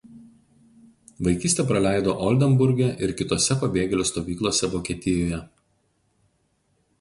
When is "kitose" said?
3.19-3.59